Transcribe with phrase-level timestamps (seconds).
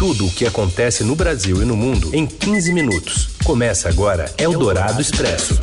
[0.00, 3.36] Tudo o que acontece no Brasil e no mundo em 15 minutos.
[3.44, 5.60] Começa agora Eldorado Expresso.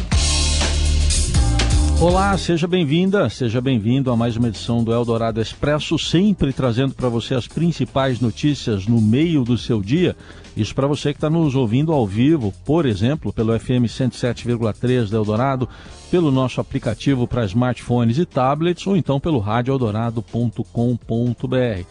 [1.99, 7.09] Olá, seja bem-vinda, seja bem-vindo a mais uma edição do Eldorado Expresso, sempre trazendo para
[7.09, 10.15] você as principais notícias no meio do seu dia.
[10.56, 15.18] Isso para você que está nos ouvindo ao vivo, por exemplo, pelo FM 107,3 da
[15.18, 15.68] Eldorado,
[16.12, 21.88] pelo nosso aplicativo para smartphones e tablets ou então pelo radioeldorado.com.br.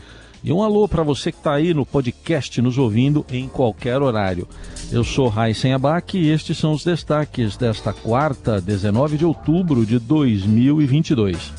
[0.47, 4.46] E um alô para você que está aí no podcast nos ouvindo em qualquer horário.
[4.93, 9.99] Eu sou Raíssen Abac e estes são os destaques desta quarta, 19 de outubro de
[9.99, 11.53] 2022.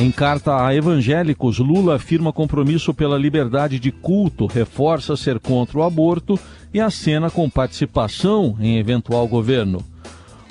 [0.00, 5.82] Em carta a evangélicos, Lula afirma compromisso pela liberdade de culto, reforça ser contra o
[5.82, 6.40] aborto
[6.72, 9.84] e acena com participação em eventual governo.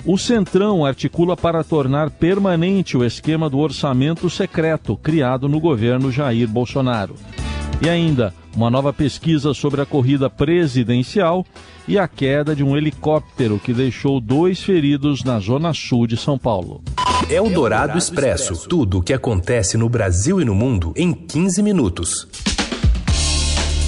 [0.06, 6.46] O Centrão articula para tornar permanente o esquema do orçamento secreto criado no governo Jair
[6.46, 7.16] Bolsonaro.
[7.80, 11.46] E ainda, uma nova pesquisa sobre a corrida presidencial
[11.86, 16.36] e a queda de um helicóptero que deixou dois feridos na zona sul de São
[16.36, 16.82] Paulo.
[17.30, 18.68] É o Dourado Expresso.
[18.68, 22.26] Tudo o que acontece no Brasil e no mundo em 15 minutos.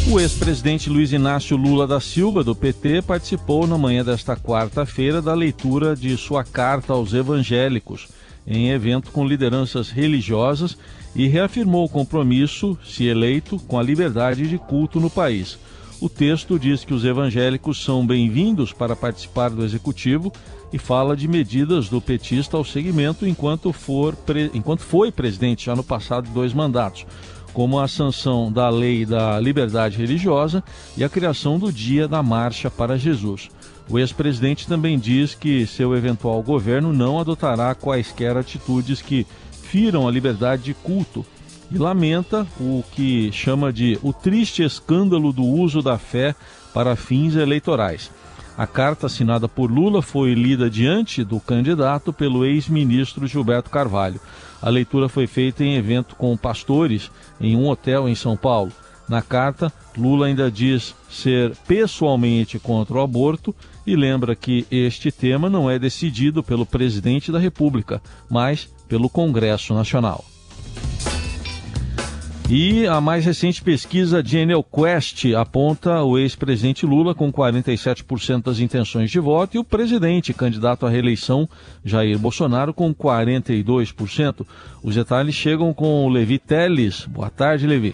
[0.08, 5.34] O ex-presidente Luiz Inácio Lula da Silva, do PT, participou na manhã desta quarta-feira da
[5.34, 8.08] leitura de sua carta aos evangélicos,
[8.46, 10.76] em evento com lideranças religiosas
[11.14, 15.58] e reafirmou o compromisso, se eleito, com a liberdade de culto no país.
[16.00, 20.32] O texto diz que os evangélicos são bem-vindos para participar do executivo
[20.72, 24.16] e fala de medidas do petista ao segmento enquanto, for,
[24.54, 27.04] enquanto foi presidente já no passado dois mandatos,
[27.52, 30.64] como a sanção da lei da liberdade religiosa
[30.96, 33.50] e a criação do Dia da Marcha para Jesus.
[33.88, 39.26] O ex-presidente também diz que seu eventual governo não adotará quaisquer atitudes que
[39.70, 41.24] firam a liberdade de culto
[41.70, 46.34] e lamenta o que chama de o triste escândalo do uso da fé
[46.74, 48.10] para fins eleitorais.
[48.58, 54.20] A carta assinada por Lula foi lida diante do candidato pelo ex-ministro Gilberto Carvalho.
[54.60, 57.08] A leitura foi feita em evento com pastores
[57.40, 58.72] em um hotel em São Paulo.
[59.10, 63.52] Na carta, Lula ainda diz ser pessoalmente contra o aborto
[63.84, 68.00] e lembra que este tema não é decidido pelo presidente da República,
[68.30, 70.24] mas pelo Congresso Nacional.
[72.48, 78.60] E a mais recente pesquisa de Enel Quest aponta o ex-presidente Lula com 47% das
[78.60, 81.48] intenções de voto e o presidente, candidato à reeleição,
[81.84, 84.46] Jair Bolsonaro, com 42%.
[84.84, 87.04] Os detalhes chegam com o Levi Teles.
[87.06, 87.92] Boa tarde, Levi.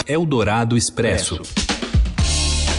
[0.07, 1.41] Eldorado Expresso.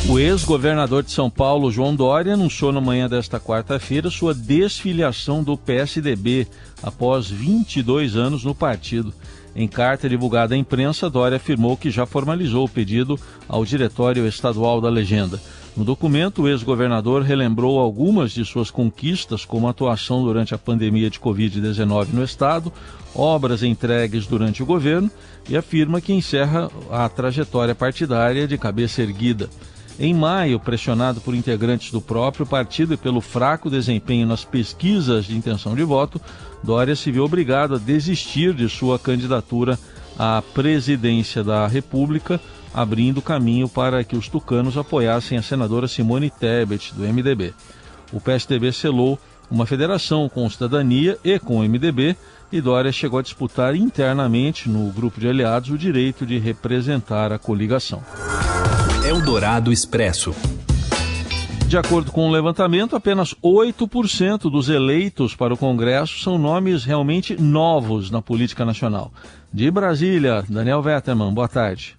[0.09, 5.57] O ex-governador de São Paulo, João Dória, anunciou na manhã desta quarta-feira sua desfiliação do
[5.57, 6.45] PSDB
[6.81, 9.13] após 22 anos no partido.
[9.55, 14.81] Em carta divulgada à imprensa, Dória afirmou que já formalizou o pedido ao Diretório Estadual
[14.81, 15.39] da Legenda.
[15.77, 21.19] No documento, o ex-governador relembrou algumas de suas conquistas, como atuação durante a pandemia de
[21.19, 22.71] Covid-19 no Estado,
[23.13, 25.09] obras entregues durante o governo
[25.47, 29.49] e afirma que encerra a trajetória partidária de cabeça erguida.
[29.99, 35.35] Em maio, pressionado por integrantes do próprio partido e pelo fraco desempenho nas pesquisas de
[35.35, 36.19] intenção de voto,
[36.63, 39.77] Dória se viu obrigado a desistir de sua candidatura
[40.17, 42.39] à presidência da República,
[42.73, 47.53] abrindo caminho para que os tucanos apoiassem a senadora Simone Tebet, do MDB.
[48.11, 49.19] O PSDB selou
[49.51, 52.15] uma federação com Cidadania e com o MDB
[52.51, 57.39] e Dória chegou a disputar internamente no grupo de aliados o direito de representar a
[57.39, 58.01] coligação.
[59.05, 60.33] Eldorado Expresso.
[61.73, 66.85] De acordo com o um levantamento, apenas 8% dos eleitos para o Congresso são nomes
[66.85, 69.11] realmente novos na política nacional.
[69.51, 71.95] De Brasília, Daniel Vetterman, boa tarde.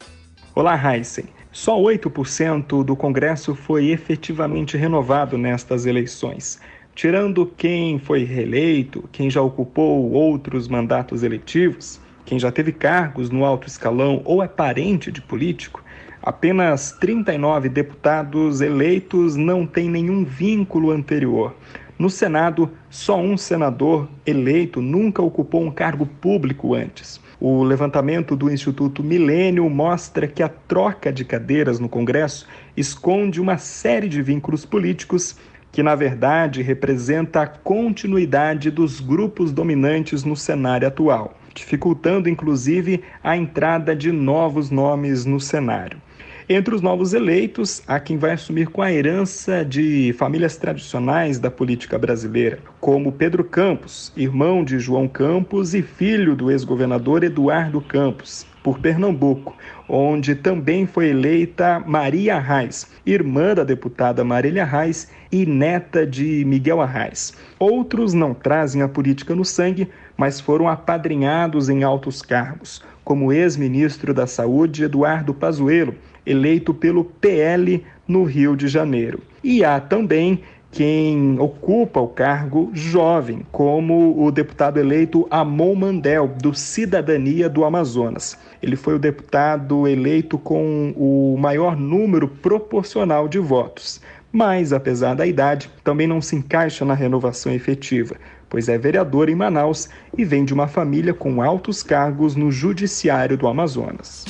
[0.54, 1.24] Olá, Heisen.
[1.50, 6.60] Só 8% do Congresso foi efetivamente renovado nestas eleições.
[6.94, 13.44] Tirando quem foi reeleito, quem já ocupou outros mandatos eletivos, quem já teve cargos no
[13.44, 15.83] alto escalão ou é parente de político,
[16.24, 21.54] apenas 39 deputados eleitos não têm nenhum vínculo anterior.
[21.98, 27.20] No Senado, só um senador eleito nunca ocupou um cargo público antes.
[27.38, 33.58] O levantamento do Instituto Milênio mostra que a troca de cadeiras no Congresso esconde uma
[33.58, 35.36] série de vínculos políticos
[35.70, 43.36] que, na verdade, representa a continuidade dos grupos dominantes no cenário atual, dificultando inclusive a
[43.36, 45.98] entrada de novos nomes no cenário.
[46.46, 51.50] Entre os novos eleitos, há quem vai assumir com a herança de famílias tradicionais da
[51.50, 58.46] política brasileira, como Pedro Campos, irmão de João Campos e filho do ex-governador Eduardo Campos,
[58.62, 59.56] por Pernambuco,
[59.88, 66.82] onde também foi eleita Maria Arraes, irmã da deputada Marília Arraes e neta de Miguel
[66.82, 67.32] Arraes.
[67.58, 73.32] Outros não trazem a política no sangue, mas foram apadrinhados em altos cargos, como o
[73.32, 75.94] ex-ministro da Saúde Eduardo Pazuello,
[76.26, 79.20] eleito pelo PL no Rio de Janeiro.
[79.42, 80.40] E há também
[80.74, 88.36] quem ocupa o cargo jovem, como o deputado eleito Amon Mandel, do Cidadania do Amazonas.
[88.60, 94.00] Ele foi o deputado eleito com o maior número proporcional de votos,
[94.32, 98.16] mas, apesar da idade, também não se encaixa na renovação efetiva,
[98.48, 99.88] pois é vereador em Manaus
[100.18, 104.24] e vem de uma família com altos cargos no Judiciário do Amazonas.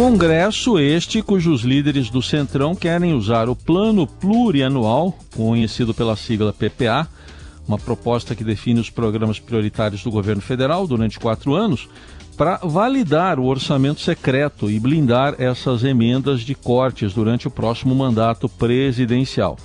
[0.00, 7.06] Congresso este cujos líderes do Centrão querem usar o Plano Plurianual, conhecido pela sigla PPA,
[7.68, 11.86] uma proposta que define os programas prioritários do governo federal durante quatro anos,
[12.34, 18.48] para validar o orçamento secreto e blindar essas emendas de cortes durante o próximo mandato
[18.48, 19.58] presidencial.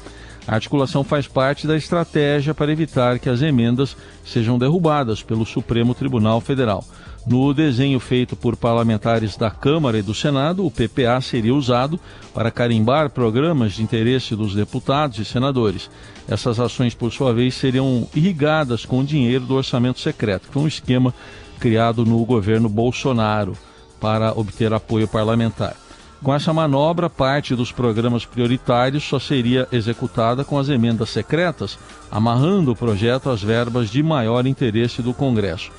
[0.45, 3.95] A articulação faz parte da estratégia para evitar que as emendas
[4.25, 6.83] sejam derrubadas pelo Supremo Tribunal Federal.
[7.25, 11.99] No desenho feito por parlamentares da Câmara e do Senado, o PPA seria usado
[12.35, 15.89] para carimbar programas de interesse dos deputados e senadores.
[16.27, 20.67] Essas ações, por sua vez, seriam irrigadas com dinheiro do orçamento secreto, que foi um
[20.67, 21.11] esquema
[21.59, 23.57] criado no governo Bolsonaro
[23.99, 25.75] para obter apoio parlamentar.
[26.21, 31.77] Com essa manobra, parte dos programas prioritários só seria executada com as emendas secretas,
[32.11, 35.71] amarrando o projeto às verbas de maior interesse do Congresso.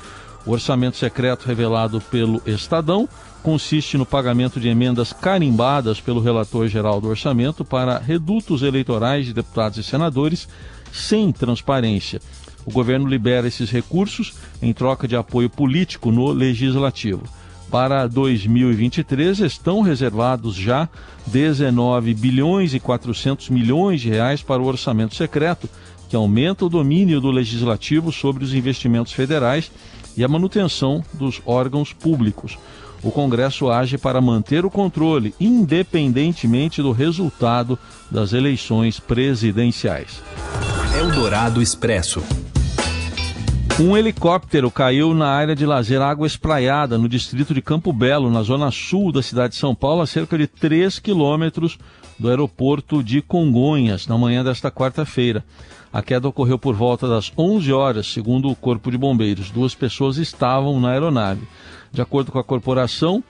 [0.46, 3.08] O orçamento secreto revelado pelo Estadão
[3.43, 9.34] consiste no pagamento de emendas carimbadas pelo relator geral do orçamento para redutos eleitorais de
[9.34, 10.48] deputados e senadores
[10.93, 12.20] sem transparência.
[12.64, 17.25] O governo libera esses recursos em troca de apoio político no legislativo.
[17.69, 20.88] Para 2023 estão reservados já
[21.26, 25.69] 19 bilhões e 400 milhões de reais para o orçamento secreto,
[26.08, 29.72] que aumenta o domínio do legislativo sobre os investimentos federais
[30.16, 32.58] e a manutenção dos órgãos públicos.
[33.02, 37.79] O Congresso age para manter o controle, independentemente do resultado
[38.10, 40.22] das eleições presidenciais.
[40.98, 42.22] Eldorado Expresso.
[43.79, 48.43] Um helicóptero caiu na área de lazer Água Espraiada, no distrito de Campo Belo, na
[48.43, 51.79] zona sul da cidade de São Paulo, a cerca de 3 quilômetros
[52.19, 55.44] do aeroporto de Congonhas, na manhã desta quarta-feira.
[55.96, 59.50] A queda ocorreu por volta das 11 horas, segundo o Corpo de Bombeiros.
[59.50, 61.48] Duas pessoas estavam na aeronave.
[61.91, 63.24] De acordo com a corporação,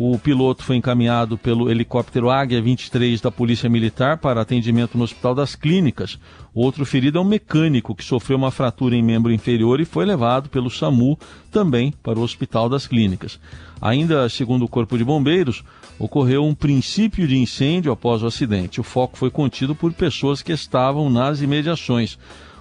[0.00, 5.34] o piloto foi encaminhado pelo helicóptero Águia 23 da Polícia Militar para atendimento no Hospital
[5.34, 6.20] das Clínicas.
[6.54, 10.48] Outro ferido é um mecânico que sofreu uma fratura em membro inferior e foi levado
[10.48, 11.18] pelo SAMU
[11.50, 13.40] também para o Hospital das Clínicas.
[13.80, 15.64] Ainda segundo o Corpo de Bombeiros,
[15.98, 18.80] ocorreu um princípio de incêndio após o acidente.
[18.80, 22.16] O foco foi contido por pessoas que estavam nas imediações.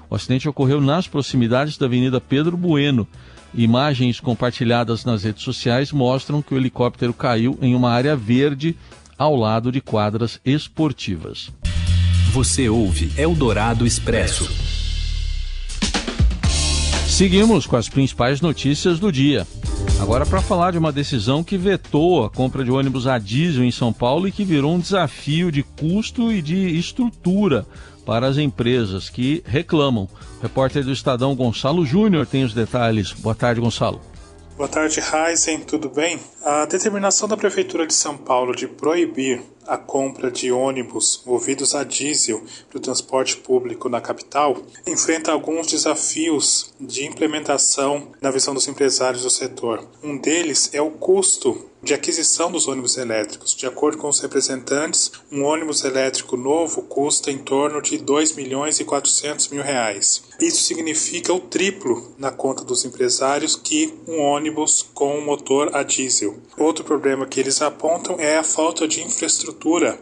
[0.09, 3.07] O acidente ocorreu nas proximidades da Avenida Pedro Bueno.
[3.53, 8.75] Imagens compartilhadas nas redes sociais mostram que o helicóptero caiu em uma área verde
[9.17, 11.49] ao lado de quadras esportivas.
[12.31, 14.47] Você ouve Eldorado Expresso.
[17.07, 19.47] Seguimos com as principais notícias do dia.
[19.99, 23.71] Agora, para falar de uma decisão que vetou a compra de ônibus a diesel em
[23.71, 27.65] São Paulo e que virou um desafio de custo e de estrutura
[28.07, 30.07] para as empresas que reclamam.
[30.39, 33.11] O repórter do Estadão Gonçalo Júnior tem os detalhes.
[33.11, 33.99] Boa tarde, Gonçalo.
[34.55, 36.17] Boa tarde, Heisen, tudo bem?
[36.41, 41.83] A determinação da Prefeitura de São Paulo de proibir a compra de ônibus movidos a
[41.83, 48.67] diesel para o transporte público na capital enfrenta alguns desafios de implementação na visão dos
[48.67, 49.85] empresários do setor.
[50.01, 53.55] Um deles é o custo de aquisição dos ônibus elétricos.
[53.55, 58.79] De acordo com os representantes, um ônibus elétrico novo custa em torno de 2 milhões
[58.79, 60.23] e 400 mil reais.
[60.41, 66.37] Isso significa o triplo na conta dos empresários que um ônibus com motor a diesel.
[66.57, 69.56] Outro problema que eles apontam é a falta de infraestrutura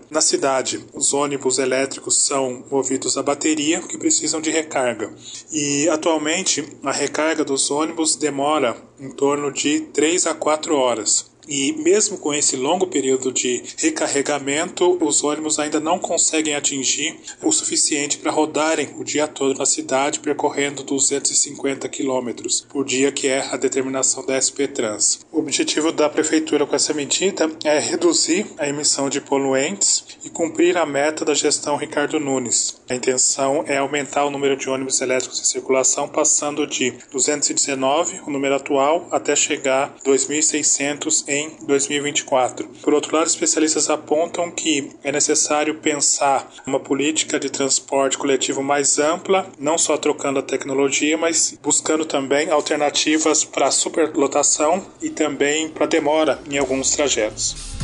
[0.10, 0.86] na cidade.
[0.94, 5.14] Os ônibus elétricos são movidos a bateria que precisam de recarga.
[5.52, 11.35] E atualmente a recarga dos ônibus demora em torno de 3 a 4 horas.
[11.48, 17.52] E mesmo com esse longo período de recarregamento, os ônibus ainda não conseguem atingir o
[17.52, 22.32] suficiente para rodarem o dia todo na cidade, percorrendo 250 km
[22.70, 25.20] por dia, que é a determinação da SP Trans.
[25.32, 30.78] O objetivo da prefeitura com essa medida é reduzir a emissão de poluentes e cumprir
[30.78, 32.82] a meta da gestão Ricardo Nunes.
[32.88, 38.30] A intenção é aumentar o número de ônibus elétricos em circulação, passando de 219, o
[38.30, 42.68] número atual, até chegar a 2.600 em 2024.
[42.84, 49.00] Por outro lado, especialistas apontam que é necessário pensar uma política de transporte coletivo mais
[49.00, 55.88] ampla, não só trocando a tecnologia, mas buscando também alternativas para superlotação e também para
[55.88, 57.75] demora em alguns trajetos.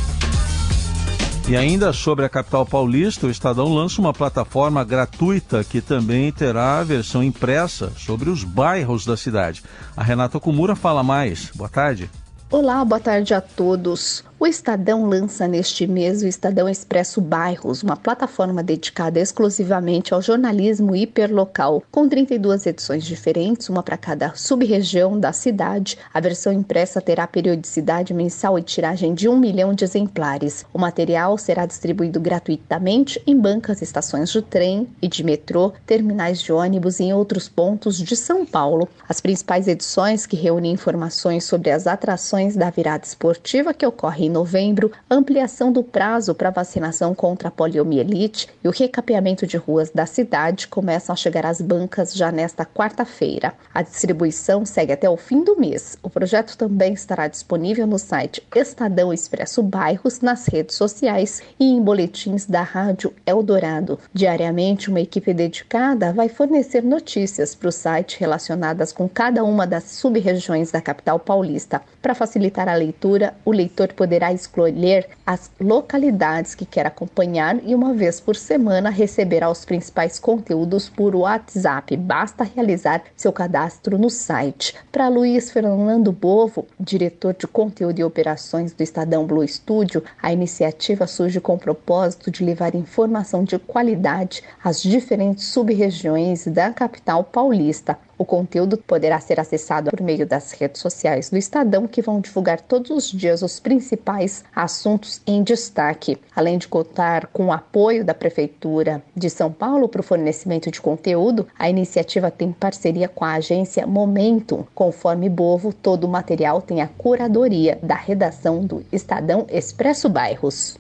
[1.52, 6.80] E ainda sobre a capital paulista, o Estadão lança uma plataforma gratuita que também terá
[6.80, 9.62] a versão impressa sobre os bairros da cidade.
[9.94, 11.52] A Renata Kumura fala mais.
[11.54, 12.10] Boa tarde.
[12.50, 14.24] Olá, boa tarde a todos.
[14.42, 20.96] O Estadão lança neste mês o Estadão Expresso Bairros, uma plataforma dedicada exclusivamente ao jornalismo
[20.96, 25.96] hiperlocal, com 32 edições diferentes, uma para cada sub-região da cidade.
[26.12, 30.66] A versão impressa terá periodicidade mensal e tiragem de um milhão de exemplares.
[30.74, 36.52] O material será distribuído gratuitamente em bancas, estações de trem e de metrô, terminais de
[36.52, 38.90] ônibus e em outros pontos de São Paulo.
[39.08, 44.92] As principais edições, que reúnem informações sobre as atrações da virada esportiva que ocorre novembro,
[45.10, 50.68] ampliação do prazo para vacinação contra a poliomielite e o recapeamento de ruas da cidade
[50.68, 53.54] começam a chegar às bancas já nesta quarta-feira.
[53.74, 55.98] A distribuição segue até o fim do mês.
[56.02, 61.82] O projeto também estará disponível no site Estadão Expresso Bairros, nas redes sociais e em
[61.82, 64.00] boletins da Rádio Eldorado.
[64.14, 69.84] Diariamente, uma equipe dedicada vai fornecer notícias para o site relacionadas com cada uma das
[69.84, 71.82] sub-regiões da capital paulista.
[72.02, 77.74] Para facilitar a leitura, o leitor poderá poderá escolher as localidades que quer acompanhar e
[77.74, 81.98] uma vez por semana receberá os principais conteúdos por WhatsApp.
[81.98, 84.76] Basta realizar seu cadastro no site.
[84.92, 91.08] Para Luiz Fernando Bovo, diretor de conteúdo e operações do Estadão Blue Studio, a iniciativa
[91.08, 97.98] surge com o propósito de levar informação de qualidade às diferentes sub-regiões da capital paulista.
[98.22, 102.62] O conteúdo poderá ser acessado por meio das redes sociais do Estadão, que vão divulgar
[102.62, 106.20] todos os dias os principais assuntos em destaque.
[106.36, 110.80] Além de contar com o apoio da Prefeitura de São Paulo para o fornecimento de
[110.80, 114.68] conteúdo, a iniciativa tem parceria com a agência Momento.
[114.76, 120.78] Conforme Bovo, todo o material tem a curadoria da redação do Estadão Expresso Bairros.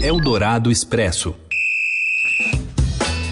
[0.00, 1.34] Eldorado Expresso.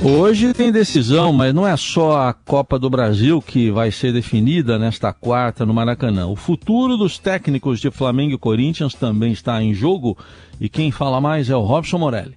[0.02, 4.78] Hoje tem decisão, mas não é só a Copa do Brasil que vai ser definida
[4.78, 6.26] nesta quarta no Maracanã.
[6.26, 10.16] O futuro dos técnicos de Flamengo e Corinthians também está em jogo
[10.58, 12.34] e quem fala mais é o Robson Morelli.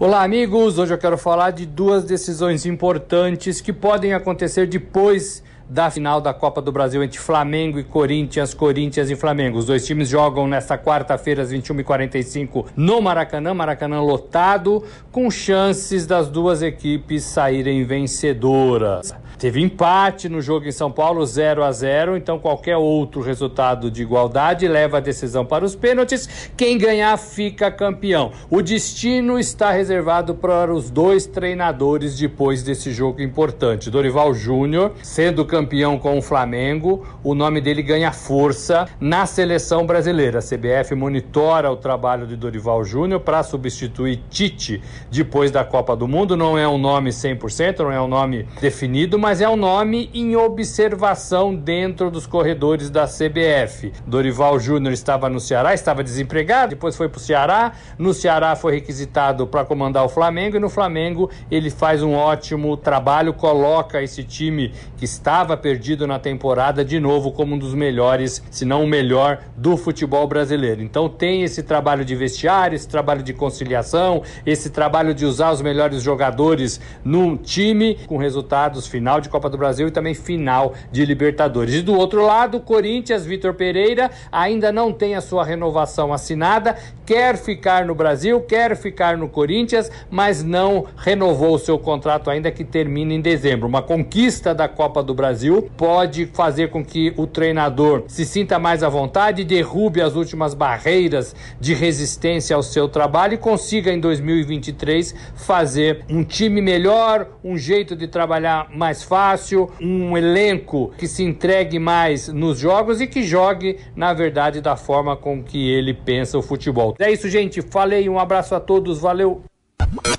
[0.00, 0.78] Olá, amigos!
[0.78, 6.32] Hoje eu quero falar de duas decisões importantes que podem acontecer depois da final da
[6.32, 9.58] Copa do Brasil entre Flamengo e Corinthians, Corinthians e Flamengo.
[9.58, 16.28] Os dois times jogam nesta quarta-feira às 21h45 no Maracanã, Maracanã lotado, com chances das
[16.28, 19.14] duas equipes saírem vencedoras.
[19.38, 24.00] Teve empate no jogo em São Paulo, 0 a 0 então qualquer outro resultado de
[24.00, 26.48] igualdade leva a decisão para os pênaltis.
[26.56, 28.32] Quem ganhar fica campeão.
[28.48, 33.90] O destino está reservado para os dois treinadores depois desse jogo importante.
[33.90, 40.38] Dorival Júnior, sendo campeão com o Flamengo, o nome dele ganha força na seleção brasileira.
[40.38, 46.08] A CBF monitora o trabalho de Dorival Júnior para substituir Tite depois da Copa do
[46.08, 46.38] Mundo.
[46.38, 50.36] Não é um nome 100%, não é um nome definido, mas é um nome em
[50.36, 53.92] observação dentro dos corredores da CBF.
[54.06, 57.72] Dorival Júnior estava no Ceará, estava desempregado, depois foi para o Ceará.
[57.98, 62.76] No Ceará foi requisitado para comandar o Flamengo e no Flamengo ele faz um ótimo
[62.76, 68.40] trabalho, coloca esse time que estava perdido na temporada de novo como um dos melhores,
[68.48, 70.82] se não o melhor do futebol brasileiro.
[70.82, 75.60] Então tem esse trabalho de vestiário, esse trabalho de conciliação, esse trabalho de usar os
[75.60, 81.04] melhores jogadores num time com resultados final de Copa do Brasil e também final de
[81.04, 81.74] Libertadores.
[81.74, 87.36] E do outro lado, Corinthians, Vitor Pereira ainda não tem a sua renovação assinada, quer
[87.36, 92.64] ficar no Brasil, quer ficar no Corinthians, mas não renovou o seu contrato ainda que
[92.64, 93.68] termina em dezembro.
[93.68, 98.82] Uma conquista da Copa do Brasil pode fazer com que o treinador se sinta mais
[98.82, 105.14] à vontade, derrube as últimas barreiras de resistência ao seu trabalho e consiga em 2023
[105.36, 111.78] fazer um time melhor, um jeito de trabalhar mais fácil, um elenco que se entregue
[111.78, 116.42] mais nos jogos e que jogue, na verdade, da forma com que ele pensa o
[116.42, 116.95] futebol.
[116.98, 117.60] É isso, gente.
[117.60, 119.42] Falei, um abraço a todos, valeu.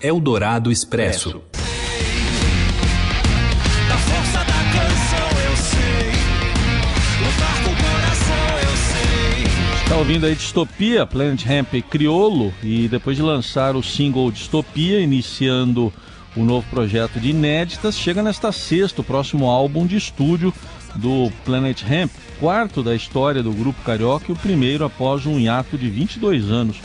[0.02, 1.42] Eldorado Expresso.
[9.84, 15.92] Está ouvindo aí Distopia, Planet Ramp Criolo, e depois de lançar o single Distopia, iniciando
[16.36, 20.54] o novo projeto de inéditas, chega nesta sexta o próximo álbum de estúdio
[20.98, 25.78] do Planet Ramp, quarto da história do grupo carioca e o primeiro após um hiato
[25.78, 26.78] de 22 anos.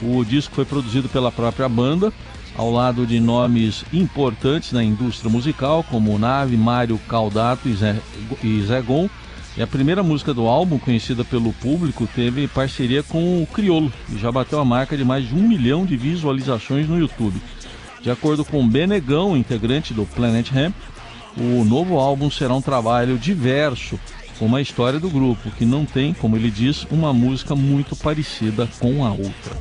[0.00, 2.12] O disco foi produzido pela própria banda,
[2.56, 7.96] ao lado de nomes importantes na indústria musical, como Nave, Mário Caldato e Zé,
[8.42, 9.08] e Zé Gon,
[9.56, 14.16] e a primeira música do álbum, conhecida pelo público, teve parceria com o Criolo e
[14.16, 17.40] já bateu a marca de mais de um milhão de visualizações no YouTube.
[18.00, 20.74] De acordo com Benegão, integrante do Planet Ramp,
[21.36, 23.98] o novo álbum será um trabalho diverso,
[24.38, 28.68] com uma história do grupo, que não tem, como ele diz, uma música muito parecida
[28.78, 29.56] com a outra.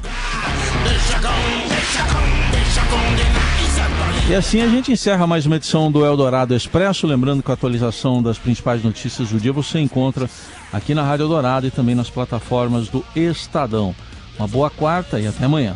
[4.29, 7.07] E assim a gente encerra mais uma edição do Eldorado Expresso.
[7.07, 10.29] Lembrando que a atualização das principais notícias do dia você encontra
[10.71, 13.95] aqui na Rádio Eldorado e também nas plataformas do Estadão.
[14.37, 15.75] Uma boa quarta e até amanhã.